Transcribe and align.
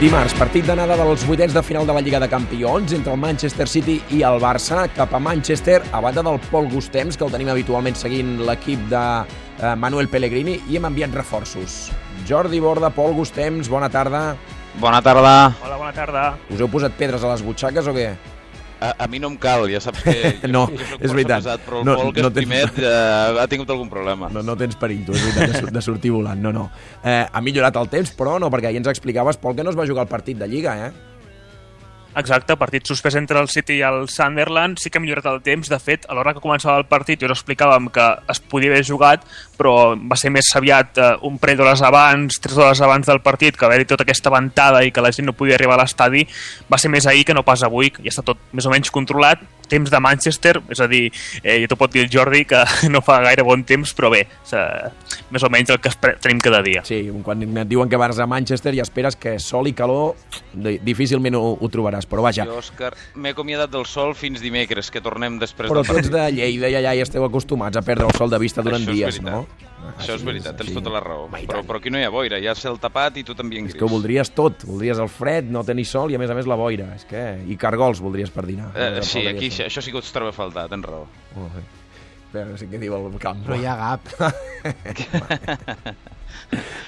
Dimarts, 0.00 0.32
partit 0.32 0.64
d'anada 0.64 0.94
dels 0.96 1.26
vuitens 1.28 1.52
de 1.52 1.60
final 1.60 1.84
de 1.84 1.92
la 1.92 2.00
Lliga 2.00 2.16
de 2.22 2.28
Campions 2.32 2.94
entre 2.96 3.12
el 3.12 3.18
Manchester 3.20 3.66
City 3.68 3.98
i 4.16 4.22
el 4.24 4.38
Barça 4.40 4.86
cap 4.96 5.12
a 5.12 5.20
Manchester 5.20 5.82
a 5.92 6.00
banda 6.00 6.22
del 6.24 6.38
Pol 6.46 6.70
Gustems, 6.72 7.18
que 7.20 7.26
el 7.26 7.34
tenim 7.34 7.50
habitualment 7.52 7.98
seguint 8.00 8.38
l'equip 8.48 8.86
de 8.88 9.02
eh, 9.20 9.74
Manuel 9.76 10.08
Pellegrini, 10.08 10.56
i 10.72 10.80
hem 10.80 10.88
enviat 10.88 11.12
reforços. 11.20 11.90
Jordi 12.24 12.64
Borda, 12.64 12.88
Pol 12.96 13.12
Gustems, 13.12 13.68
bona 13.68 13.92
tarda. 13.92 14.38
Bona 14.80 15.02
tarda. 15.04 15.34
Hola, 15.60 15.76
bona 15.76 15.92
tarda. 15.92 16.24
Us 16.48 16.64
heu 16.64 16.72
posat 16.72 16.96
pedres 16.96 17.20
a 17.20 17.34
les 17.34 17.44
butxaques 17.44 17.92
o 17.92 17.92
què? 17.92 18.14
A, 18.80 18.94
a 19.04 19.06
mi 19.12 19.18
no 19.20 19.28
em 19.28 19.36
cal, 19.36 19.66
ja 19.68 19.78
saps 19.84 20.00
que 20.02 20.14
jo, 20.42 20.48
No, 20.48 20.62
jo 20.72 20.96
és 21.00 21.12
veritat. 21.12 21.42
Pesat, 21.44 21.60
però 21.66 21.80
el 21.82 21.84
No- 21.84 21.96
Pol, 22.00 22.12
que 22.16 22.22
no 22.24 22.28
és 22.30 22.34
tens- 22.34 22.46
primet, 22.48 22.78
eh, 22.80 23.40
ha 23.42 23.46
tingut 23.46 23.68
algun 23.70 23.90
problema. 23.92 24.30
No, 24.32 24.42
no 24.42 24.56
tens 24.56 24.74
perill, 24.80 25.04
tu, 25.04 25.12
és 25.12 25.22
veritat, 25.26 25.66
de, 25.68 25.74
de 25.76 25.82
sortir 25.84 26.10
volant, 26.14 26.40
no, 26.40 26.52
no. 26.56 26.70
Eh, 27.04 27.26
ha 27.30 27.40
millorat 27.44 27.76
el 27.76 27.88
temps, 27.92 28.14
però 28.16 28.38
no, 28.40 28.48
perquè 28.50 28.70
ahir 28.72 28.80
ens 28.80 28.88
explicaves, 28.88 29.36
Pol, 29.36 29.54
que 29.54 29.62
no 29.66 29.70
es 29.70 29.76
va 29.78 29.86
jugar 29.86 30.06
el 30.08 30.12
partit 30.12 30.38
de 30.40 30.48
Lliga, 30.48 30.78
eh? 30.88 30.92
Exacte, 32.18 32.56
partit 32.58 32.88
suspès 32.90 33.14
entre 33.14 33.38
el 33.38 33.46
City 33.48 33.76
i 33.78 33.84
el 33.86 34.08
Sunderland. 34.10 34.80
Sí 34.82 34.90
que 34.90 34.98
ha 34.98 35.02
millorat 35.02 35.28
el 35.30 35.38
temps. 35.46 35.68
De 35.70 35.78
fet, 35.78 36.08
a 36.10 36.16
l'hora 36.16 36.32
que 36.34 36.42
començava 36.42 36.80
el 36.80 36.88
partit, 36.90 37.20
jo 37.20 37.28
us 37.30 37.36
explicàvem 37.36 37.86
que 37.94 38.06
es 38.34 38.42
podia 38.50 38.72
haver 38.72 38.82
jugat, 38.88 39.22
però 39.58 39.94
va 39.94 40.18
ser 40.18 40.32
més 40.34 40.50
aviat 40.58 40.98
eh, 40.98 41.12
un 41.28 41.38
parell 41.38 41.62
d'hores 41.62 41.84
abans, 41.86 42.40
tres 42.42 42.58
hores 42.58 42.82
abans 42.82 43.06
del 43.06 43.22
partit, 43.22 43.54
que 43.54 43.68
haver-hi 43.68 43.86
tota 43.92 44.02
aquesta 44.08 44.34
ventada 44.34 44.82
i 44.82 44.90
que 44.90 45.04
la 45.04 45.14
gent 45.14 45.30
no 45.30 45.36
podia 45.38 45.54
arribar 45.54 45.78
a 45.78 45.84
l'estadi, 45.84 46.26
va 46.66 46.82
ser 46.82 46.90
més 46.90 47.06
ahir 47.06 47.22
que 47.28 47.36
no 47.36 47.46
pas 47.46 47.62
avui, 47.62 47.92
que 47.94 48.02
ja 48.02 48.10
està 48.10 48.26
tot 48.26 48.42
més 48.50 48.66
o 48.66 48.74
menys 48.74 48.90
controlat. 48.90 49.46
Temps 49.70 49.90
de 49.92 50.00
Manchester, 50.02 50.56
és 50.68 50.80
a 50.82 50.88
dir, 50.90 51.06
eh, 51.44 51.60
ja 51.62 51.68
t'ho 51.70 51.76
pot 51.78 51.92
dir 51.94 52.02
el 52.04 52.10
Jordi, 52.12 52.44
que 52.50 52.64
no 52.92 53.00
fa 53.06 53.20
gaire 53.24 53.44
bon 53.46 53.62
temps, 53.64 53.94
però 53.96 54.10
bé, 54.12 54.24
eh, 54.26 54.90
més 55.30 55.46
o 55.46 55.50
menys 55.52 55.70
el 55.70 55.78
que 55.80 55.92
tenim 56.20 56.40
cada 56.42 56.60
dia. 56.66 56.82
Sí, 56.84 57.04
quan 57.24 57.42
et 57.46 57.68
diuen 57.70 57.88
que 57.88 57.96
vas 58.00 58.18
a 58.18 58.26
Manchester 58.26 58.74
i 58.74 58.82
esperes 58.82 59.16
que 59.16 59.38
sol 59.38 59.68
i 59.70 59.74
calor 59.78 60.16
di- 60.52 60.78
difícilment 60.82 61.38
ho, 61.38 61.54
ho 61.60 61.68
trobaràs, 61.70 62.08
però 62.10 62.24
vaja. 62.26 62.44
Jo, 62.50 62.58
Òscar, 62.60 62.92
m'he 63.14 63.30
acomiadat 63.32 63.70
del 63.70 63.86
sol 63.86 64.14
fins 64.18 64.42
dimecres, 64.42 64.90
que 64.90 65.00
tornem 65.00 65.38
després 65.38 65.70
Però 65.70 65.80
del 65.84 65.86
tu 65.86 65.96
ets 65.98 66.10
partit. 66.10 66.18
de 66.18 66.40
Lleida 66.40 66.68
i 66.68 66.74
allà 66.80 66.94
hi 66.98 67.04
esteu 67.06 67.24
acostumats 67.24 67.78
a 67.78 67.82
perdre 67.86 68.06
el 68.10 68.16
sol 68.18 68.30
de 68.30 68.38
vista 68.42 68.62
durant 68.66 68.82
Això 68.82 68.90
és 68.90 68.96
dies, 68.96 69.20
veritat. 69.22 69.32
no? 69.32 69.69
Això 69.98 70.14
és 70.16 70.22
veritat, 70.24 70.56
tens 70.56 70.68
així. 70.70 70.74
tota 70.78 70.90
la 70.94 71.00
raó. 71.00 71.26
I 71.40 71.46
Però, 71.46 71.62
però 71.66 71.76
aquí 71.80 71.90
no 71.90 71.98
hi 71.98 72.04
ha 72.04 72.10
boira, 72.10 72.38
hi 72.38 72.46
ha 72.48 72.54
cel 72.54 72.78
tapat 72.80 73.16
i 73.20 73.24
tu 73.24 73.34
també 73.34 73.58
en 73.58 73.66
És 73.66 73.72
gris. 73.72 73.78
que 73.80 73.84
ho 73.84 73.88
voldries 73.92 74.30
tot, 74.36 74.64
voldries 74.68 74.98
el 74.98 75.08
fred, 75.08 75.50
no 75.50 75.64
tenir 75.64 75.84
sol 75.88 76.10
i 76.10 76.14
a 76.14 76.18
més 76.18 76.30
a 76.30 76.34
més 76.34 76.46
la 76.46 76.56
boira, 76.56 76.92
és 76.96 77.04
que... 77.04 77.24
I 77.48 77.56
cargols 77.56 78.00
voldries 78.00 78.30
per 78.30 78.46
dinar. 78.46 78.70
Eh, 78.76 78.90
No 78.96 79.02
sí, 79.02 79.26
aquí 79.26 79.48
això. 79.48 79.66
això, 79.66 79.80
sí 79.82 79.90
que 79.92 79.98
ho 79.98 80.02
trobo 80.12 80.28
a 80.30 80.32
faltar, 80.36 80.68
tens 80.68 80.84
raó. 80.86 81.06
Bé. 81.34 81.62
Espera, 82.30 82.44
no 82.46 82.56
sé 82.56 82.66
què 82.70 82.78
diu 82.78 82.94
el 82.94 83.18
camp. 83.18 83.42
Però 83.46 83.56
hi 83.58 83.66
ha 83.66 83.76
gap. 83.76 84.02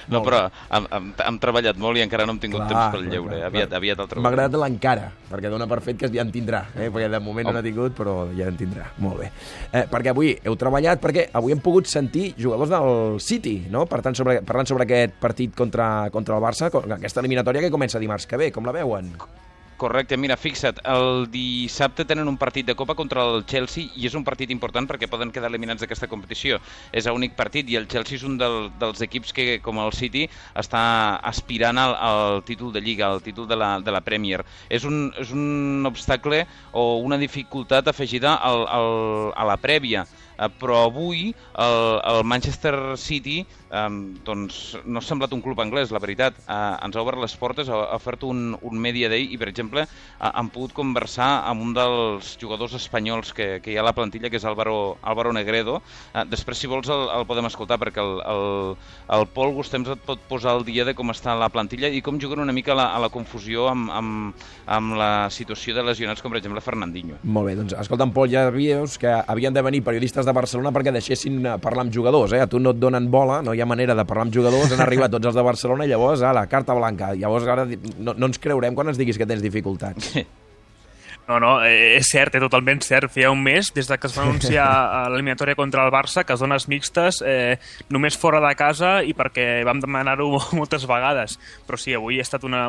No, 0.08 0.18
Molt 0.18 0.26
però 0.26 0.38
hem, 0.76 0.86
hem, 0.92 1.04
hem 1.26 1.36
treballat 1.38 1.76
molt 1.78 1.96
i 1.96 2.02
encara 2.04 2.26
no 2.26 2.32
hem 2.34 2.40
tingut 2.42 2.64
Clar, 2.64 2.68
temps 2.68 2.96
pel 2.96 3.04
lleure. 3.08 3.36
clar, 3.38 3.46
aviat, 3.50 3.68
clar. 3.70 3.78
aviat 3.78 3.98
el 3.98 4.04
M'ha 4.04 4.10
trobarem. 4.10 4.32
agradat 4.32 4.60
l'encara, 4.60 5.04
perquè 5.30 5.50
dona 5.52 5.66
per 5.70 5.80
fet 5.80 5.96
que 6.00 6.10
ja 6.12 6.22
en 6.26 6.32
tindrà, 6.34 6.64
eh? 6.76 6.90
perquè 6.90 7.08
de 7.08 7.20
moment 7.20 7.46
no 7.46 7.50
Home. 7.52 7.60
n'ha 7.60 7.66
tingut, 7.68 7.94
però 7.96 8.16
ja 8.36 8.48
en 8.50 8.56
tindrà. 8.58 8.88
Molt 8.98 9.18
bé. 9.22 9.30
Eh, 9.72 9.84
perquè 9.90 10.10
avui 10.10 10.34
heu 10.42 10.56
treballat, 10.58 11.00
perquè 11.00 11.28
avui 11.32 11.52
hem 11.52 11.60
pogut 11.60 11.86
sentir 11.86 12.34
jugadors 12.36 12.68
del 12.74 13.20
City, 13.20 13.66
no? 13.70 13.86
Per 13.86 14.02
tant, 14.02 14.14
sobre, 14.18 14.40
parlant 14.42 14.66
sobre 14.68 14.84
aquest 14.84 15.14
partit 15.22 15.54
contra, 15.54 16.08
contra 16.10 16.36
el 16.36 16.42
Barça, 16.42 16.68
aquesta 16.72 17.20
eliminatòria 17.22 17.62
que 17.62 17.70
comença 17.70 17.98
dimarts 18.02 18.26
que 18.26 18.36
ve, 18.36 18.50
com 18.52 18.66
la 18.66 18.72
veuen? 18.72 19.12
Correcte, 19.82 20.14
mira, 20.16 20.36
fixa't, 20.38 20.76
el 20.86 21.24
dissabte 21.32 22.04
tenen 22.06 22.28
un 22.30 22.36
partit 22.38 22.68
de 22.68 22.76
Copa 22.78 22.94
contra 22.94 23.24
el 23.26 23.40
Chelsea 23.50 23.90
i 23.98 24.06
és 24.06 24.14
un 24.14 24.22
partit 24.22 24.52
important 24.54 24.86
perquè 24.86 25.08
poden 25.10 25.32
quedar 25.34 25.48
eliminats 25.50 25.82
d'aquesta 25.82 26.06
competició. 26.06 26.60
És 26.94 27.08
l'únic 27.10 27.34
partit 27.34 27.66
i 27.66 27.80
el 27.80 27.88
Chelsea 27.90 28.20
és 28.20 28.22
un 28.28 28.36
del, 28.38 28.68
dels 28.78 29.02
equips 29.02 29.34
que, 29.34 29.58
com 29.64 29.82
el 29.82 29.90
City, 29.98 30.28
està 30.62 30.84
aspirant 31.32 31.82
al, 31.82 31.96
al 31.98 32.44
títol 32.46 32.70
de 32.70 32.84
Lliga, 32.84 33.10
al 33.10 33.26
títol 33.26 33.50
de 33.50 33.58
la, 33.58 33.72
de 33.82 33.90
la 33.90 34.04
Premier. 34.06 34.44
És 34.70 34.86
un, 34.86 35.08
és 35.18 35.34
un 35.34 35.82
obstacle 35.90 36.44
o 36.70 37.02
una 37.02 37.18
dificultat 37.18 37.90
afegida 37.90 38.36
al, 38.38 38.68
al, 38.70 38.92
a 39.34 39.50
la 39.50 39.58
prèvia, 39.58 40.06
Eh, 40.38 40.48
però 40.60 40.84
avui 40.86 41.30
el, 41.32 41.78
el 42.12 42.22
Manchester 42.24 42.74
City 42.96 43.42
eh, 43.42 43.88
doncs, 44.24 44.60
no 44.84 45.00
ha 45.00 45.04
semblat 45.04 45.32
un 45.34 45.42
club 45.44 45.60
anglès, 45.64 45.92
la 45.92 46.00
veritat. 46.02 46.38
Eh, 46.46 46.86
ens 46.86 46.96
ha 46.96 47.02
obert 47.04 47.20
les 47.22 47.34
portes, 47.38 47.68
ha, 47.68 47.82
ha 47.92 47.98
ofert 47.98 48.24
un, 48.28 48.52
un 48.60 48.80
media 48.80 49.10
day 49.12 49.28
i, 49.32 49.38
per 49.40 49.48
exemple, 49.50 49.84
eh, 49.86 50.30
han 50.30 50.50
pogut 50.52 50.74
conversar 50.76 51.30
amb 51.48 51.64
un 51.66 51.74
dels 51.76 52.34
jugadors 52.40 52.76
espanyols 52.78 53.32
que, 53.36 53.48
que 53.64 53.72
hi 53.72 53.78
ha 53.78 53.84
a 53.84 53.88
la 53.88 53.96
plantilla, 53.96 54.30
que 54.30 54.40
és 54.40 54.48
Álvaro, 54.48 54.98
Álvaro 55.02 55.32
Negredo. 55.34 55.80
Eh, 56.12 56.24
després, 56.30 56.60
si 56.60 56.70
vols, 56.70 56.90
el, 56.92 57.06
el 57.16 57.26
podem 57.28 57.48
escoltar, 57.48 57.80
perquè 57.82 58.02
el, 58.02 58.18
el, 58.32 58.76
el 59.18 59.26
Pol 59.34 59.54
Gustems 59.56 59.92
et 59.94 60.04
pot 60.06 60.20
posar 60.30 60.56
al 60.56 60.66
dia 60.68 60.86
de 60.88 60.96
com 60.98 61.12
està 61.12 61.36
la 61.38 61.50
plantilla 61.52 61.90
i 61.92 62.02
com 62.04 62.20
juguen 62.20 62.42
una 62.44 62.54
mica 62.54 62.76
la, 62.78 62.90
a 62.96 63.00
la 63.02 63.10
confusió 63.12 63.68
amb, 63.70 63.90
amb, 63.92 64.46
amb 64.66 64.96
la 64.98 65.12
situació 65.32 65.76
de 65.76 65.84
lesionats, 65.86 66.22
com 66.22 66.32
per 66.32 66.40
exemple 66.42 66.62
Fernandinho. 66.64 67.20
Molt 67.22 67.50
bé, 67.50 67.56
doncs 67.58 67.76
escolta'm, 67.78 68.12
Pol, 68.14 68.30
ja 68.32 68.46
veus 68.52 68.98
que 69.00 69.10
havien 69.10 69.54
de 69.54 69.62
venir 69.64 69.82
periodistes 69.84 70.21
de 70.28 70.34
Barcelona 70.36 70.72
perquè 70.74 70.92
deixessin 70.94 71.40
eh, 71.44 71.56
parlar 71.62 71.86
amb 71.86 71.94
jugadors, 71.94 72.34
eh? 72.36 72.42
A 72.44 72.50
tu 72.50 72.60
no 72.62 72.74
et 72.74 72.80
donen 72.82 73.08
bola, 73.10 73.40
no 73.44 73.54
hi 73.54 73.62
ha 73.62 73.68
manera 73.68 73.96
de 73.98 74.04
parlar 74.08 74.28
amb 74.28 74.36
jugadors, 74.36 74.72
han 74.72 74.84
arribat 74.84 75.12
tots 75.14 75.30
els 75.30 75.38
de 75.38 75.46
Barcelona 75.46 75.88
i 75.88 75.92
llavors, 75.92 76.22
a 76.22 76.34
la 76.36 76.46
carta 76.50 76.76
blanca. 76.78 77.12
Llavors 77.18 77.48
ara 77.48 77.66
no, 77.66 78.14
no 78.14 78.30
ens 78.30 78.40
creurem 78.42 78.78
quan 78.78 78.92
ens 78.92 79.00
diguis 79.00 79.20
que 79.20 79.28
tens 79.28 79.44
dificultats. 79.44 80.14
No, 81.28 81.36
no, 81.38 81.50
eh, 81.62 81.94
és 82.00 82.08
cert, 82.10 82.34
és 82.34 82.42
totalment 82.42 82.80
cert. 82.82 83.10
Feia 83.14 83.30
un 83.30 83.38
mes, 83.44 83.70
des 83.72 83.86
de 83.88 83.96
que 83.96 84.08
es 84.10 84.16
va 84.16 84.24
anunciar 84.26 84.66
eh, 84.82 85.04
l'eliminatòria 85.12 85.54
contra 85.56 85.84
el 85.86 85.92
Barça, 85.94 86.24
que 86.26 86.36
zones 86.36 86.66
mixtes, 86.68 87.22
eh, 87.22 87.60
només 87.94 88.18
fora 88.18 88.42
de 88.42 88.50
casa 88.58 88.96
i 89.06 89.14
perquè 89.14 89.62
vam 89.68 89.80
demanar-ho 89.80 90.26
moltes 90.58 90.86
vegades. 90.90 91.38
Però 91.68 91.78
sí, 91.78 91.94
avui 91.94 92.18
ha 92.18 92.26
estat 92.26 92.44
una, 92.48 92.66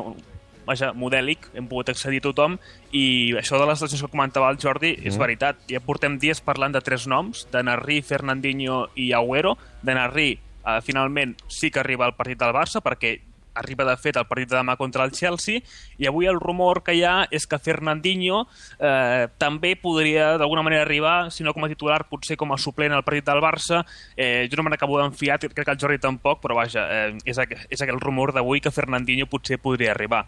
vaja, 0.68 0.94
modèlic, 0.94 1.50
hem 1.58 1.68
pogut 1.68 1.92
accedir 1.94 2.22
a 2.24 2.28
tothom 2.28 2.58
i 2.92 3.34
això 3.40 3.60
de 3.60 3.68
les 3.70 3.84
lesions 3.84 4.04
que 4.06 4.12
comentava 4.12 4.50
el 4.54 4.60
Jordi 4.62 4.94
és 5.04 5.18
veritat. 5.20 5.60
Ja 5.72 5.82
portem 5.84 6.18
dies 6.22 6.42
parlant 6.42 6.74
de 6.74 6.82
tres 6.82 7.08
noms, 7.08 7.48
de 7.52 7.64
Narri, 7.64 8.02
Fernandinho 8.02 8.88
i 8.96 9.12
Agüero. 9.14 9.58
De 9.84 9.96
Narri, 9.98 10.32
eh, 10.66 10.80
finalment, 10.82 11.36
sí 11.48 11.72
que 11.72 11.80
arriba 11.80 12.06
al 12.06 12.16
partit 12.16 12.40
del 12.40 12.56
Barça 12.56 12.82
perquè 12.82 13.20
arriba 13.56 13.86
de 13.86 13.96
fet 13.98 14.18
el 14.18 14.26
partit 14.30 14.50
de 14.50 14.58
demà 14.58 14.76
contra 14.78 15.04
el 15.06 15.12
Chelsea 15.12 15.62
i 16.02 16.08
avui 16.10 16.26
el 16.28 16.40
rumor 16.40 16.82
que 16.84 16.96
hi 16.98 17.04
ha 17.06 17.28
és 17.32 17.46
que 17.48 17.60
Fernandinho 17.60 18.44
eh, 18.80 19.28
també 19.38 19.76
podria 19.76 20.38
d'alguna 20.38 20.64
manera 20.66 20.84
arribar, 20.88 21.32
si 21.32 21.44
no 21.44 21.54
com 21.54 21.66
a 21.66 21.70
titular 21.72 22.04
potser 22.10 22.38
com 22.38 22.52
a 22.54 22.58
suplent 22.58 22.94
al 22.94 23.04
partit 23.04 23.26
del 23.28 23.42
Barça. 23.44 23.84
Eh, 24.18 24.48
jo 24.50 24.58
no 24.58 24.64
me 24.64 24.74
n'acabo 24.74 25.00
d'enfiar, 25.02 25.40
crec 25.40 25.64
que 25.66 25.72
el 25.72 25.80
Jordi 25.80 26.00
tampoc 26.02 26.42
però 26.44 26.56
vaja, 26.58 26.88
eh, 26.90 27.18
és, 27.26 27.38
aqu 27.40 27.56
és 27.70 27.82
aquell 27.82 28.02
rumor 28.02 28.34
d'avui 28.34 28.62
que 28.62 28.72
Fernandinho 28.72 29.28
potser 29.30 29.60
podria 29.62 29.92
arribar. 29.94 30.26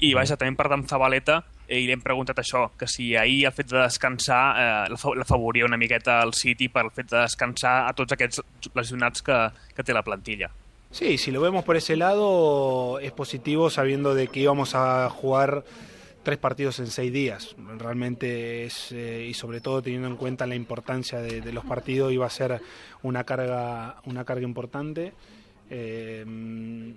I 0.00 0.12
vaja, 0.14 0.36
també 0.38 0.54
per 0.56 0.68
amb 0.72 0.86
Zabaleta 0.86 1.40
eh, 1.66 1.80
i 1.80 1.86
li 1.88 1.92
hem 1.96 2.00
preguntat 2.04 2.38
això, 2.38 2.68
que 2.78 2.86
si 2.86 3.14
ahir 3.16 3.46
el 3.48 3.52
fet 3.56 3.66
de 3.72 3.80
descansar 3.82 4.42
eh, 4.54 4.68
la 4.92 4.96
fa- 5.00 5.16
l'afavoria 5.18 5.66
una 5.66 5.76
miqueta 5.80 6.20
al 6.22 6.32
City 6.38 6.68
per 6.70 6.84
el 6.86 6.92
fet 6.94 7.10
de 7.10 7.18
descansar 7.24 7.88
a 7.88 7.92
tots 7.98 8.14
aquests 8.14 8.40
lesionats 8.74 9.22
que, 9.26 9.40
que 9.74 9.82
té 9.82 9.92
la 9.96 10.04
plantilla 10.06 10.50
Sí, 10.90 11.18
si 11.18 11.30
lo 11.30 11.40
vemos 11.42 11.64
por 11.64 11.76
ese 11.76 11.96
lado 11.96 12.98
es 13.00 13.12
positivo 13.12 13.68
sabiendo 13.68 14.14
de 14.14 14.28
que 14.28 14.40
íbamos 14.40 14.74
a 14.74 15.10
jugar 15.10 15.64
tres 16.22 16.38
partidos 16.38 16.78
en 16.78 16.86
seis 16.86 17.12
días. 17.12 17.54
Realmente 17.76 18.64
es, 18.64 18.90
eh, 18.92 19.26
y 19.28 19.34
sobre 19.34 19.60
todo 19.60 19.82
teniendo 19.82 20.08
en 20.08 20.16
cuenta 20.16 20.46
la 20.46 20.54
importancia 20.54 21.20
de, 21.20 21.52
los 21.52 21.64
partidos, 21.64 22.12
iba 22.12 22.26
a 22.26 22.30
ser 22.30 22.60
una 23.02 23.24
carga, 23.24 24.00
una 24.06 24.24
carga 24.24 24.44
importante. 24.44 25.12
Eh, 25.70 26.24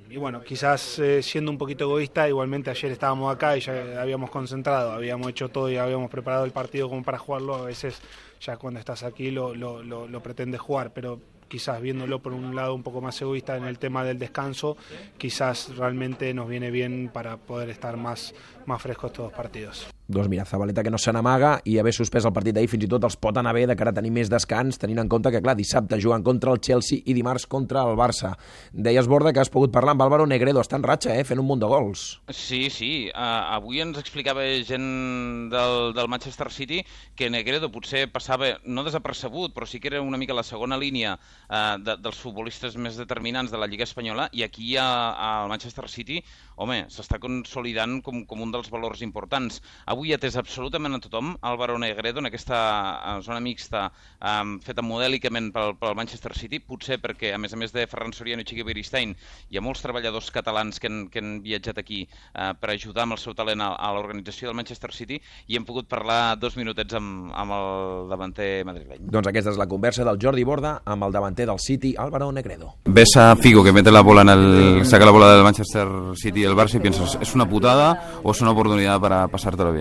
y 0.10 0.16
bueno, 0.16 0.42
quizás 0.42 0.98
eh, 1.00 1.22
siendo 1.22 1.52
un 1.52 1.58
poquito 1.58 1.84
egoísta, 1.84 2.30
igualmente 2.30 2.70
ayer 2.70 2.94
estábamos 2.94 3.34
acá 3.34 3.58
y 3.58 3.60
ya 3.60 4.02
habíamos 4.02 4.30
concentrado, 4.30 4.94
habíamos 4.94 5.28
hecho 5.28 5.50
todo 5.50 5.70
y 5.70 5.76
habíamos 5.76 6.10
preparado 6.10 6.46
el 6.46 6.52
partido 6.52 6.88
como 6.88 7.04
para 7.04 7.18
jugarlo. 7.18 7.56
A 7.56 7.66
veces 7.66 8.02
ya 8.40 8.56
cuando 8.56 8.80
estás 8.80 9.04
aquí 9.04 9.32
lo, 9.32 9.54
lo, 9.54 9.84
lo, 9.84 10.08
lo 10.08 10.24
pretendes 10.24 10.62
jugar, 10.62 10.94
pero 10.94 11.20
quizás 11.52 11.82
viéndolo 11.82 12.22
por 12.22 12.32
un 12.32 12.56
lado 12.56 12.74
un 12.74 12.82
poco 12.82 13.02
más 13.02 13.22
egoísta 13.22 13.58
en 13.58 13.66
el 13.66 13.78
tema 13.78 14.06
del 14.06 14.18
descanso, 14.18 14.78
quizás 15.18 15.76
realmente 15.76 16.34
nos 16.34 16.48
viene 16.48 16.72
bien 16.72 17.12
para 17.14 17.36
poder 17.36 17.70
estar 17.70 17.98
más, 17.98 18.34
más 18.66 18.82
frescos 18.82 19.12
todos 19.12 19.32
los 19.32 19.38
partidos. 19.38 19.88
Doncs 20.12 20.28
mira, 20.28 20.44
Zabaleta 20.46 20.84
que 20.84 20.92
no 20.92 21.00
se 21.00 21.12
n'amaga 21.16 21.54
i 21.64 21.78
haver 21.80 21.94
suspès 21.96 22.26
el 22.28 22.34
partit 22.36 22.56
d'ahir 22.56 22.68
fins 22.68 22.84
i 22.84 22.90
tot 22.92 23.06
els 23.08 23.16
pot 23.16 23.38
anar 23.40 23.54
bé 23.56 23.64
de 23.70 23.78
cara 23.80 23.94
a 23.94 23.96
tenir 23.96 24.12
més 24.12 24.28
descans, 24.32 24.76
tenint 24.82 25.00
en 25.00 25.08
compte 25.12 25.32
que, 25.32 25.40
clar, 25.40 25.56
dissabte 25.56 26.00
juguen 26.04 26.26
contra 26.26 26.52
el 26.52 26.60
Chelsea 26.60 27.00
i 27.06 27.16
dimarts 27.16 27.46
contra 27.48 27.86
el 27.88 27.96
Barça. 27.96 28.34
Deies, 28.74 29.08
Borda, 29.08 29.32
que 29.32 29.40
has 29.40 29.52
pogut 29.54 29.72
parlar 29.72 29.96
amb 29.96 30.04
Álvaro 30.04 30.26
Negredo, 30.28 30.60
està 30.60 30.76
en 30.76 30.84
ratxa, 30.84 31.16
eh, 31.16 31.24
fent 31.28 31.40
un 31.40 31.48
munt 31.48 31.62
de 31.64 31.70
gols. 31.72 32.04
Sí, 32.36 32.66
sí. 32.74 32.92
Uh, 33.14 33.56
avui 33.56 33.80
ens 33.84 34.00
explicava 34.02 34.44
gent 34.68 35.48
del, 35.54 35.94
del 35.96 36.12
Manchester 36.12 36.50
City 36.52 36.82
que 37.16 37.32
Negredo 37.32 37.72
potser 37.72 38.08
passava, 38.12 38.58
no 38.66 38.84
desapercebut, 38.84 39.56
però 39.56 39.70
sí 39.70 39.80
que 39.80 39.94
era 39.94 40.04
una 40.04 40.20
mica 40.20 40.36
la 40.36 40.44
segona 40.44 40.80
línia 40.82 41.16
uh, 41.16 41.78
de, 41.80 41.96
dels 42.04 42.20
futbolistes 42.20 42.76
més 42.76 43.00
determinants 43.00 43.52
de 43.54 43.62
la 43.62 43.72
Lliga 43.72 43.88
Espanyola 43.88 44.28
i 44.36 44.44
aquí 44.44 44.76
a, 44.76 44.90
al 45.32 45.52
Manchester 45.54 45.88
City, 45.88 46.20
home, 46.62 46.84
s'està 46.92 47.22
consolidant 47.22 48.02
com, 48.04 48.26
com 48.28 48.44
un 48.44 48.52
dels 48.52 48.70
valors 48.74 49.02
importants. 49.06 49.62
Avui 49.86 50.01
avui 50.02 50.16
ha 50.16 50.18
atès 50.18 50.34
absolutament 50.40 50.96
a 50.96 51.00
tothom, 51.00 51.36
Álvaro 51.46 51.78
Negredo, 51.78 52.20
en 52.20 52.26
aquesta 52.26 52.58
eh, 52.58 53.22
zona 53.22 53.38
mixta 53.40 53.84
um, 54.18 54.56
feta 54.66 54.82
modèlicament 54.82 55.52
pel, 55.54 55.76
pel 55.78 55.94
Manchester 55.94 56.34
City, 56.34 56.58
potser 56.58 56.98
perquè, 56.98 57.36
a 57.36 57.38
més 57.38 57.54
a 57.54 57.60
més 57.62 57.70
de 57.76 57.86
Ferran 57.86 58.14
Soriano 58.16 58.42
i 58.42 58.48
Chiqui 58.50 58.66
Beristain, 58.66 59.14
hi 59.14 59.60
ha 59.60 59.62
molts 59.62 59.84
treballadors 59.86 60.32
catalans 60.34 60.82
que 60.82 60.90
han, 60.90 61.04
que 61.14 61.22
han 61.22 61.36
viatjat 61.46 61.78
aquí 61.78 62.02
uh, 62.08 62.56
per 62.58 62.72
ajudar 62.74 63.06
amb 63.06 63.14
el 63.14 63.22
seu 63.22 63.36
talent 63.38 63.62
a, 63.62 63.76
a 63.78 63.92
l'organització 63.94 64.50
del 64.50 64.58
Manchester 64.58 64.90
City 64.96 65.20
i 65.54 65.60
hem 65.60 65.68
pogut 65.70 65.86
parlar 65.92 66.34
dos 66.42 66.58
minutets 66.58 66.98
amb, 66.98 67.30
amb 67.38 67.58
el 67.60 68.10
davanter 68.10 68.50
madrileny. 68.66 69.06
Doncs 69.14 69.30
aquesta 69.30 69.54
és 69.54 69.62
la 69.62 69.70
conversa 69.70 70.08
del 70.08 70.18
Jordi 70.18 70.48
Borda 70.50 70.80
amb 70.82 71.06
el 71.06 71.14
davanter 71.14 71.46
del 71.52 71.62
City, 71.62 71.94
Álvaro 71.94 72.32
Negredo. 72.34 72.74
Ves 72.90 73.14
a 73.22 73.36
Figo 73.38 73.62
que 73.62 73.76
mete 73.76 73.94
la 73.94 74.02
bola 74.02 74.26
en 74.26 74.34
el, 74.34 74.86
saca 74.90 75.06
la 75.06 75.14
bola 75.14 75.30
del 75.36 75.46
Manchester 75.46 75.88
City 76.18 76.42
y 76.42 76.46
el 76.50 76.58
Barça 76.58 76.78
y 76.78 76.80
piensas, 76.80 77.20
¿es 77.22 77.36
una 77.36 77.48
putada 77.48 78.22
o 78.24 78.32
es 78.32 78.42
una 78.42 78.50
oportunidad 78.50 79.00
para 79.00 79.28
pasártelo 79.28 79.72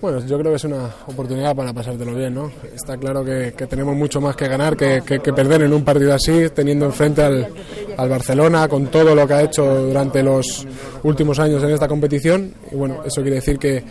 Bueno, 0.00 0.18
yo 0.26 0.38
creo 0.38 0.52
que 0.52 0.56
es 0.56 0.64
una 0.64 0.88
oportunidad 1.08 1.54
para 1.54 1.74
pasártelo 1.74 2.14
bien, 2.14 2.34
¿no? 2.34 2.50
Está 2.74 2.96
claro 2.96 3.22
que, 3.22 3.52
tenemos 3.68 3.94
mucho 3.94 4.18
más 4.18 4.34
que 4.34 4.48
ganar 4.48 4.74
que, 4.74 5.02
perder 5.02 5.62
en 5.62 5.74
un 5.74 5.84
partido 5.84 6.14
así, 6.14 6.48
teniendo 6.54 6.86
enfrente 6.86 7.22
al, 7.22 8.08
Barcelona, 8.08 8.66
con 8.66 8.86
todo 8.86 9.14
lo 9.14 9.28
que 9.28 9.34
ha 9.34 9.42
hecho 9.42 9.62
durante 9.62 10.22
los 10.22 10.66
últimos 11.02 11.38
años 11.38 11.62
en 11.62 11.70
esta 11.70 11.86
competición. 11.86 12.54
Y 12.72 12.76
bueno, 12.76 13.02
eso 13.04 13.20
quiere 13.20 13.36
decir 13.36 13.58
que, 13.58 13.84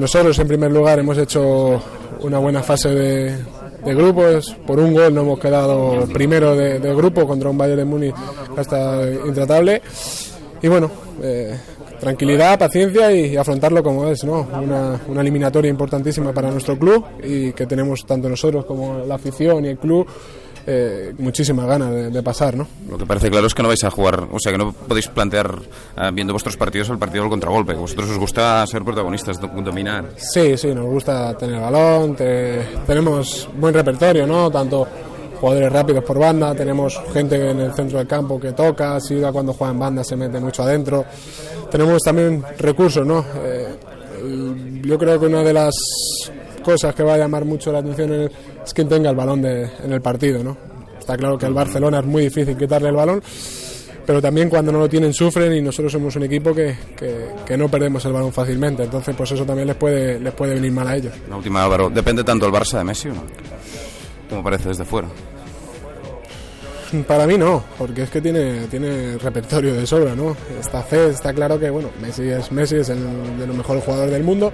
nosotros 0.00 0.36
en 0.40 0.48
primer 0.48 0.72
lugar 0.72 0.98
hemos 0.98 1.16
hecho 1.18 1.80
una 2.22 2.38
buena 2.38 2.64
fase 2.64 2.88
de, 2.88 3.94
grupos, 3.94 4.56
por 4.66 4.80
un 4.80 4.92
gol 4.94 5.14
no 5.14 5.20
hemos 5.20 5.38
quedado 5.38 6.08
primero 6.12 6.56
de, 6.56 6.80
de 6.80 6.94
grupo 6.94 7.24
contra 7.24 7.50
un 7.50 7.56
Bayern 7.56 7.78
de 7.78 7.84
Múnich 7.84 8.14
hasta 8.56 9.08
intratable. 9.24 9.80
Y 10.60 10.66
bueno, 10.66 10.90
eh, 11.22 11.56
tranquilidad, 11.98 12.58
paciencia 12.58 13.12
y 13.12 13.36
afrontarlo 13.36 13.82
como 13.82 14.08
es, 14.08 14.24
¿no? 14.24 14.46
Una, 14.60 15.00
una, 15.06 15.20
eliminatoria 15.20 15.70
importantísima 15.70 16.32
para 16.32 16.50
nuestro 16.50 16.78
club 16.78 17.04
y 17.22 17.52
que 17.52 17.66
tenemos 17.66 18.04
tanto 18.06 18.28
nosotros 18.28 18.64
como 18.64 19.04
la 19.04 19.14
afición 19.14 19.64
y 19.64 19.68
el 19.68 19.78
club 19.78 20.06
eh, 20.66 21.12
muchísimas 21.18 21.66
ganas 21.66 21.90
de, 21.90 22.10
de, 22.10 22.22
pasar, 22.22 22.56
¿no? 22.56 22.66
Lo 22.88 22.96
que 22.96 23.04
parece 23.04 23.30
claro 23.30 23.46
es 23.46 23.54
que 23.54 23.62
no 23.62 23.68
vais 23.68 23.84
a 23.84 23.90
jugar, 23.90 24.26
o 24.30 24.38
sea, 24.38 24.50
que 24.50 24.56
no 24.56 24.72
podéis 24.72 25.08
plantear 25.08 25.58
eh, 25.96 26.10
viendo 26.12 26.32
vuestros 26.32 26.56
partidos 26.56 26.88
el 26.88 26.98
partido 26.98 27.22
del 27.22 27.30
contragolpe, 27.30 27.74
vosotros 27.74 28.08
os 28.10 28.18
gusta 28.18 28.66
ser 28.66 28.82
protagonistas, 28.82 29.38
dominar. 29.40 30.12
Sí, 30.16 30.56
sí, 30.56 30.74
nos 30.74 30.86
gusta 30.86 31.36
tener 31.36 31.60
balón, 31.60 32.16
te, 32.16 32.64
tenemos 32.86 33.48
buen 33.58 33.74
repertorio, 33.74 34.26
¿no? 34.26 34.50
Tanto 34.50 34.88
jugadores 35.40 35.72
rápidos 35.72 36.04
por 36.04 36.18
banda, 36.18 36.54
tenemos 36.54 37.00
gente 37.12 37.50
en 37.50 37.60
el 37.60 37.72
centro 37.72 37.98
del 37.98 38.06
campo 38.06 38.40
que 38.40 38.52
toca, 38.52 38.98
Silva 39.00 39.32
cuando 39.32 39.52
juega 39.52 39.72
en 39.72 39.78
banda 39.78 40.04
se 40.04 40.16
mete 40.16 40.40
mucho 40.40 40.62
adentro. 40.62 41.04
Tenemos 41.70 42.02
también 42.02 42.42
recursos, 42.58 43.06
¿no? 43.06 43.24
Eh, 43.42 43.74
yo 44.82 44.98
creo 44.98 45.18
que 45.18 45.26
una 45.26 45.42
de 45.42 45.52
las 45.52 45.74
cosas 46.62 46.94
que 46.94 47.02
va 47.02 47.14
a 47.14 47.18
llamar 47.18 47.44
mucho 47.44 47.70
la 47.72 47.78
atención 47.78 48.30
es 48.64 48.74
quien 48.74 48.88
tenga 48.88 49.10
el 49.10 49.16
balón 49.16 49.42
de, 49.42 49.68
en 49.82 49.92
el 49.92 50.00
partido, 50.00 50.42
¿no? 50.42 50.56
Está 50.98 51.16
claro 51.16 51.36
que 51.36 51.46
al 51.46 51.52
Barcelona 51.52 51.98
es 51.98 52.06
muy 52.06 52.24
difícil 52.24 52.56
quitarle 52.56 52.88
el 52.88 52.94
balón, 52.94 53.22
pero 54.06 54.22
también 54.22 54.48
cuando 54.48 54.72
no 54.72 54.78
lo 54.78 54.88
tienen 54.88 55.12
sufren 55.12 55.52
y 55.52 55.60
nosotros 55.60 55.92
somos 55.92 56.16
un 56.16 56.22
equipo 56.22 56.54
que, 56.54 56.74
que, 56.96 57.26
que, 57.44 57.56
no 57.56 57.68
perdemos 57.68 58.04
el 58.06 58.12
balón 58.12 58.32
fácilmente, 58.32 58.84
entonces 58.84 59.14
pues 59.14 59.30
eso 59.32 59.44
también 59.44 59.68
les 59.68 59.76
puede, 59.76 60.18
les 60.18 60.32
puede 60.32 60.54
venir 60.54 60.72
mal 60.72 60.88
a 60.88 60.96
ellos. 60.96 61.12
La 61.28 61.36
última, 61.36 61.62
Álvaro, 61.62 61.90
¿depende 61.90 62.24
tanto 62.24 62.46
el 62.46 62.52
Barça 62.52 62.78
de 62.78 62.84
Messi 62.84 63.08
o 63.08 63.14
no? 63.14 63.22
Como 64.28 64.42
parece 64.42 64.68
desde 64.68 64.84
fuera. 64.84 65.08
Para 67.08 67.26
mí 67.26 67.36
no, 67.36 67.64
porque 67.76 68.02
es 68.02 68.10
que 68.10 68.20
tiene, 68.20 68.66
tiene 68.68 69.18
repertorio 69.18 69.74
de 69.74 69.86
sobra, 69.86 70.14
¿no? 70.14 70.36
Está 70.60 70.82
fe, 70.82 71.08
está 71.08 71.32
claro 71.32 71.58
que, 71.58 71.68
bueno, 71.68 71.90
Messi 72.00 72.28
es 72.28 72.52
Messi, 72.52 72.76
es 72.76 72.88
el 72.88 73.38
de 73.38 73.46
los 73.46 73.56
mejores 73.56 73.82
jugadores 73.82 74.12
del 74.12 74.22
mundo 74.22 74.52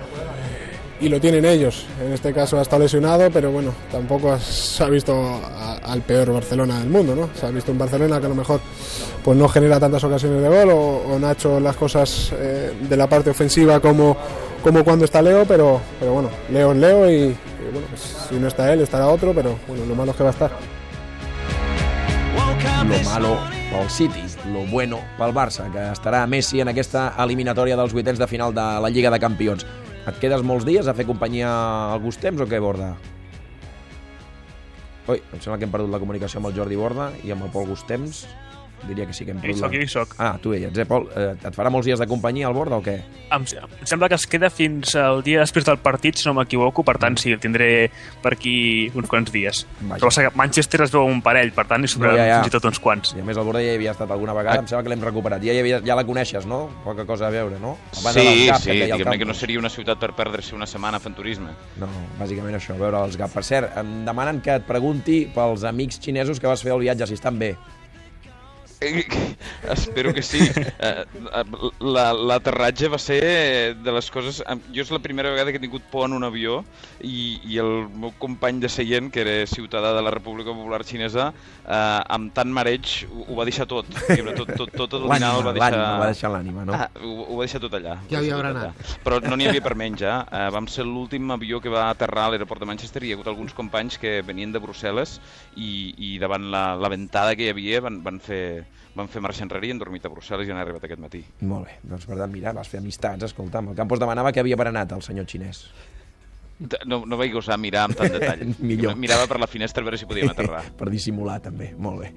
y 1.01 1.09
lo 1.09 1.21
tienen 1.21 1.45
ellos. 1.45 1.87
En 2.05 2.13
este 2.13 2.33
caso 2.33 2.59
ha 2.59 2.63
estado 2.63 2.83
lesionado, 2.83 3.31
pero 3.31 3.51
bueno, 3.51 3.73
tampoco 3.91 4.39
se 4.39 4.85
ha 4.85 4.89
visto 4.89 5.15
a, 5.15 5.79
al 5.79 6.03
peor 6.03 6.33
Barcelona 6.33 6.79
del 6.79 6.89
mundo, 6.89 7.17
¿no? 7.17 7.31
Se 7.39 7.47
ha 7.47 7.51
visto 7.51 7.73
un 7.73 7.79
Barcelona 7.79 8.21
que 8.21 8.27
a 8.27 8.31
lo 8.31 8.35
mejor 8.35 8.61
pues 9.25 9.37
no 9.37 9.49
genera 9.49 9.81
tantas 9.81 10.05
ocasiones 10.05 10.43
de 10.43 10.49
gol 10.49 10.71
o, 10.71 11.15
o 11.15 11.19
no 11.19 11.27
ha 11.27 11.33
hecho 11.33 11.59
las 11.59 11.77
cosas 11.77 12.33
eh, 12.35 12.73
de 12.89 12.97
la 12.97 13.07
parte 13.07 13.31
ofensiva 13.31 13.81
como, 13.81 14.17
como 14.63 14.85
cuando 14.85 15.05
está 15.05 15.23
Leo, 15.23 15.45
pero, 15.47 15.81
pero 15.99 16.13
bueno, 16.13 16.31
Leo 16.51 16.73
es 16.73 16.79
Leo 16.79 17.11
y, 17.11 17.15
y 17.15 17.37
bueno, 17.71 17.87
pues, 17.89 18.01
si 18.29 18.35
no 18.37 18.49
está 18.49 18.73
él, 18.73 18.81
estará 18.81 19.09
otro, 19.09 19.35
pero 19.35 19.59
bueno, 19.67 19.85
lo 19.87 19.95
malo 19.95 20.11
es 20.13 20.17
que 20.17 20.23
va 20.23 20.31
a 20.31 20.33
estar. 20.33 20.51
lo 22.85 23.11
malo 23.11 23.39
pel 23.71 23.91
City, 23.91 24.23
lo 24.53 24.67
bueno 24.67 24.99
pel 25.19 25.33
Barça, 25.33 25.71
que 25.71 25.83
estarà 25.93 26.27
Messi 26.27 26.61
en 26.61 26.69
aquesta 26.73 27.13
eliminatòria 27.23 27.77
dels 27.79 27.93
vuitens 27.95 28.19
de 28.19 28.27
final 28.27 28.55
de 28.55 28.67
la 28.83 28.91
Lliga 28.91 29.13
de 29.13 29.21
Campions. 29.21 29.67
Et 30.09 30.19
quedes 30.19 30.43
molts 30.43 30.67
dies 30.67 30.89
a 30.89 30.95
fer 30.97 31.07
companyia 31.07 31.51
alguns 31.93 32.19
temps 32.19 32.41
o 32.41 32.49
què, 32.49 32.59
Borda? 32.59 32.95
Ui, 35.11 35.21
em 35.21 35.41
sembla 35.41 35.59
que 35.59 35.69
hem 35.69 35.75
perdut 35.75 35.93
la 35.93 36.01
comunicació 36.03 36.41
amb 36.41 36.51
el 36.51 36.57
Jordi 36.57 36.79
Borda 36.81 37.11
i 37.23 37.35
amb 37.35 37.47
el 37.47 37.53
Pol 37.55 37.69
Gustems. 37.69 38.25
Diria 38.89 39.07
que 39.07 39.13
sí 39.13 39.25
que 39.25 39.33
hem 39.33 39.41
Hi 39.45 39.55
soc, 39.55 39.75
hi 39.75 39.87
soc. 39.89 40.15
Ah, 40.19 40.39
tu 40.41 40.55
hi 40.55 40.65
ets, 40.65 40.79
eh, 40.79 40.87
Pol? 40.89 41.09
Eh, 41.15 41.35
et 41.37 41.55
farà 41.57 41.71
molts 41.71 41.87
dies 41.87 41.99
de 42.01 42.07
companyia 42.09 42.47
al 42.49 42.55
Borda 42.55 42.79
o 42.81 42.83
què? 42.83 42.95
Em, 43.31 43.45
em 43.45 43.87
sembla 43.87 44.09
que 44.09 44.17
es 44.17 44.27
queda 44.27 44.49
fins 44.51 44.95
al 44.97 45.23
dia 45.23 45.41
després 45.41 45.65
del 45.69 45.79
partit, 45.79 46.17
si 46.17 46.27
no 46.29 46.35
m'equivoco, 46.35 46.83
per 46.83 46.97
tant, 46.99 47.17
sí, 47.21 47.31
el 47.33 47.41
tindré 47.41 47.91
per 48.23 48.33
aquí 48.35 48.91
uns 48.95 49.09
quants 49.09 49.31
dies. 49.33 49.67
Vaja. 49.81 50.01
Però 50.01 50.11
que 50.11 50.37
Manchester 50.37 50.83
es 50.87 50.93
veu 50.93 51.05
un 51.07 51.21
parell, 51.23 51.53
per 51.53 51.67
tant, 51.67 51.85
hi 51.85 51.89
sobraran 51.93 52.17
Ja, 52.19 52.25
ja, 52.25 52.33
ja. 52.35 52.41
fins 52.43 52.53
i 52.53 52.57
tot 52.57 52.65
uns 52.71 52.81
quants. 52.81 53.15
I 53.17 53.21
a 53.21 53.25
més 53.25 53.37
el 53.37 53.45
Borda 53.45 53.61
ja 53.63 53.73
hi 53.73 53.77
havia 53.79 53.93
estat 53.93 54.11
alguna 54.11 54.33
vegada, 54.35 54.57
Ah. 54.59 54.61
em 54.65 54.67
sembla 54.67 54.83
que 54.83 54.89
l'hem 54.95 55.05
recuperat. 55.05 55.43
Ja, 55.45 55.53
hi 55.53 55.59
havia, 55.61 55.81
ja 55.85 55.95
la 55.95 56.05
coneixes, 56.05 56.47
no? 56.47 56.71
Poca 56.85 57.05
cosa 57.07 57.27
a 57.29 57.31
veure, 57.31 57.59
no? 57.61 57.77
A 57.97 58.03
banda 58.03 58.21
Sí, 58.21 58.47
Gap, 58.47 58.61
sí, 58.61 58.71
que 58.71 58.87
diguem-ne 58.87 59.19
que 59.19 59.25
no 59.25 59.35
seria 59.35 59.59
una 59.59 59.69
ciutat 59.71 59.99
per 60.01 60.13
perdre-se 60.15 60.55
una 60.55 60.67
setmana 60.67 60.99
fent 60.99 61.15
turisme. 61.15 61.51
No, 61.77 61.87
bàsicament 62.19 62.57
això, 62.57 62.77
veure 62.79 63.05
els 63.05 63.17
GAP. 63.17 63.31
Per 63.33 63.45
cert, 63.45 63.77
em 63.77 64.05
demanen 64.05 64.41
que 64.41 64.55
et 64.57 64.67
pregunti 64.67 65.27
pels 65.35 65.65
amics 65.65 66.01
xinesos 66.01 66.41
que 66.41 66.47
vas 66.47 66.63
fer 66.63 66.73
el 66.73 66.81
viatge, 66.81 67.07
si 67.07 67.15
estan 67.15 67.39
bé. 67.39 67.57
Espero 69.71 70.13
que 70.15 70.23
sí. 70.23 70.41
Eh, 70.41 71.05
la- 71.81 72.13
L'aterratge 72.15 72.89
va 72.89 72.99
ser 72.99 73.77
de 73.77 73.93
les 73.93 74.09
coses... 74.11 74.41
Jo 74.73 74.83
és 74.85 74.91
la 74.93 75.01
primera 75.05 75.31
vegada 75.35 75.53
que 75.53 75.61
he 75.61 75.63
tingut 75.63 75.85
por 75.93 76.07
en 76.09 76.15
un 76.17 76.25
avió 76.25 76.63
i, 77.05 77.39
i 77.45 77.59
el 77.61 77.89
meu 77.93 78.13
company 78.19 78.61
de 78.63 78.71
seient, 78.73 79.11
que 79.13 79.21
era 79.21 79.35
ciutadà 79.51 79.93
de 79.97 80.03
la 80.03 80.11
República 80.15 80.55
Popular 80.57 80.81
Xinesa, 80.89 81.29
eh, 81.67 82.01
amb 82.17 82.33
tant 82.37 82.53
mareig 82.57 83.05
ho, 83.11 83.27
ho 83.29 83.37
va 83.39 83.47
deixar 83.49 83.67
tot. 83.71 83.89
Tot, 83.91 84.55
tot, 84.57 84.73
tot 84.77 84.97
el 85.01 85.07
dinar 85.11 85.35
el 85.37 85.45
va 85.47 85.53
deixar... 85.53 85.71
L'ànima, 85.77 85.99
va 86.01 86.11
deixar 86.15 86.33
l'ànima, 86.33 86.65
no? 86.69 86.77
Ah, 86.81 86.89
ho, 87.05 87.13
ho 87.29 87.39
va 87.41 87.45
deixar 87.47 87.61
tot 87.63 87.77
allà. 87.77 87.99
Ja 88.11 88.21
havia 88.23 88.37
tot 88.39 88.43
berenat. 88.47 88.71
allà. 88.71 88.99
Però 89.05 89.21
no 89.27 89.37
n'hi 89.37 89.51
havia 89.51 89.65
per 89.65 89.75
menjar. 89.79 90.17
Eh, 90.33 90.47
vam 90.57 90.69
ser 90.73 90.87
l'últim 90.89 91.31
avió 91.37 91.61
que 91.61 91.73
va 91.73 91.89
aterrar 91.93 92.29
a 92.31 92.35
l'aeroport 92.35 92.65
de 92.65 92.71
Manchester 92.73 93.05
i 93.05 93.11
hi 93.11 93.15
ha 93.15 93.21
hagut 93.21 93.29
alguns 93.31 93.53
companys 93.57 93.99
que 94.01 94.21
venien 94.27 94.53
de 94.57 94.63
Brussel·les 94.63 95.19
i, 95.57 95.93
i 95.99 96.17
davant 96.23 96.49
la, 96.53 96.65
la 96.81 96.89
ventada 96.93 97.37
que 97.37 97.49
hi 97.49 97.53
havia 97.53 97.81
van, 97.85 98.01
van, 98.07 98.21
fer, 98.25 98.65
van 98.97 99.09
fer 99.09 99.21
marxa 99.23 99.45
enrere 99.47 99.67
i 99.69 99.71
han 99.75 99.79
dormit 99.79 100.05
a 100.07 100.11
Brussel·les 100.11 100.49
i 100.49 100.51
han 100.55 100.59
arribat 100.59 100.85
aquest 100.89 101.01
matí. 101.01 101.23
Molt 101.47 101.69
bé, 101.69 101.79
doncs 101.83 102.07
per 102.11 102.19
tant, 102.19 102.33
mira, 102.33 102.53
vas 102.57 102.69
fer 102.69 102.81
amistats, 102.83 103.25
escolta'm. 103.31 103.71
El 103.73 103.77
Campos 103.79 104.01
demanava 104.03 104.33
que 104.33 104.41
havia 104.43 104.57
berenat 104.59 104.93
el 104.97 105.03
senyor 105.07 105.27
xinès. 105.31 105.67
No, 106.85 106.99
no 107.09 107.17
vaig 107.17 107.33
gosar 107.33 107.57
mirar 107.57 107.87
amb 107.89 107.97
tant 107.97 108.13
detall. 108.13 108.43
Millor. 108.71 108.97
Mirava 109.01 109.25
per 109.31 109.39
la 109.41 109.47
finestra 109.49 109.81
a 109.81 109.87
veure 109.87 109.97
si 109.97 110.05
podíem 110.11 110.29
aterrar. 110.29 110.65
per 110.81 110.91
dissimular, 110.93 111.39
també. 111.41 111.71
Molt 111.79 112.03
bé. 112.03 112.11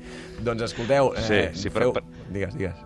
Doncs 0.43 0.65
escolteu... 0.67 1.13
Sí, 1.15 1.37
eh, 1.45 1.51
sí, 1.55 1.69
però- 1.71 1.93
feu... 1.93 2.01
però- 2.01 2.27
Digues, 2.33 2.57
digues. 2.59 2.81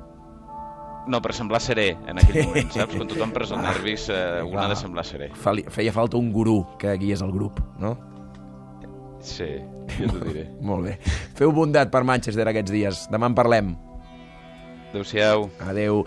No, 1.08 1.22
per 1.24 1.32
semblar 1.34 1.62
serè 1.64 1.88
en 2.12 2.20
aquell 2.20 2.44
moment, 2.50 2.70
saps? 2.76 2.94
Quan 3.00 3.08
tothom 3.10 3.32
pres 3.34 3.54
els 3.56 3.64
nervis, 3.64 4.10
eh, 4.12 4.44
un 4.44 4.60
ha 4.60 4.68
de 4.70 4.76
semblar 4.78 5.06
serè. 5.08 5.32
Fali- 5.40 5.64
Feia 5.72 5.94
falta 5.96 6.20
un 6.20 6.30
gurú 6.36 6.60
que 6.78 6.94
guiés 7.00 7.24
el 7.26 7.32
grup, 7.32 7.62
no? 7.80 7.96
Sí, 9.28 9.50
jo 9.98 10.08
t'ho 10.12 10.22
diré. 10.24 10.46
Molt 10.70 10.88
bé. 10.88 10.96
Feu 11.38 11.52
bondat 11.56 11.92
per 11.94 12.06
Manchester 12.08 12.48
aquests 12.50 12.74
dies. 12.74 13.04
Demà 13.14 13.30
en 13.32 13.36
parlem. 13.38 13.76
Adéu-siau. 14.90 15.50
Adeu. 15.68 16.06